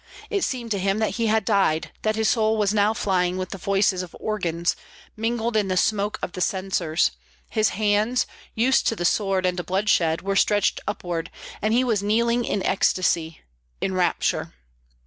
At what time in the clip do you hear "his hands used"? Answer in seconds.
7.51-8.87